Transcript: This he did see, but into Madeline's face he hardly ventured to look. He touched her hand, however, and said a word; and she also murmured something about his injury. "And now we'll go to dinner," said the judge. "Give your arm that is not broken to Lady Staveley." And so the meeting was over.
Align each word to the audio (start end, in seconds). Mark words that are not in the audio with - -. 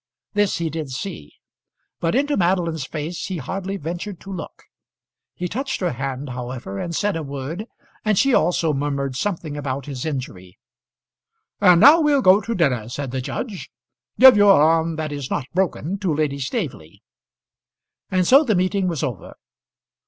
This 0.33 0.57
he 0.57 0.71
did 0.71 0.89
see, 0.89 1.35
but 1.99 2.15
into 2.15 2.35
Madeline's 2.35 2.85
face 2.87 3.25
he 3.27 3.37
hardly 3.37 3.77
ventured 3.77 4.19
to 4.21 4.33
look. 4.33 4.63
He 5.35 5.47
touched 5.47 5.79
her 5.79 5.91
hand, 5.91 6.29
however, 6.29 6.79
and 6.79 6.95
said 6.95 7.15
a 7.15 7.21
word; 7.21 7.67
and 8.03 8.17
she 8.17 8.33
also 8.33 8.73
murmured 8.73 9.15
something 9.15 9.55
about 9.55 9.85
his 9.85 10.03
injury. 10.03 10.57
"And 11.59 11.79
now 11.81 12.01
we'll 12.01 12.23
go 12.23 12.41
to 12.41 12.55
dinner," 12.55 12.89
said 12.89 13.11
the 13.11 13.21
judge. 13.21 13.69
"Give 14.17 14.35
your 14.35 14.59
arm 14.59 14.95
that 14.95 15.11
is 15.11 15.29
not 15.29 15.45
broken 15.53 15.99
to 15.99 16.11
Lady 16.15 16.39
Staveley." 16.39 17.03
And 18.09 18.25
so 18.25 18.43
the 18.43 18.55
meeting 18.55 18.87
was 18.87 19.03
over. 19.03 19.35